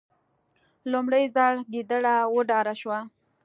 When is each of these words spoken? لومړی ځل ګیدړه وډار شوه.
لومړی 0.91 1.23
ځل 1.35 1.55
ګیدړه 1.73 2.15
وډار 2.33 2.67
شوه. 2.81 2.99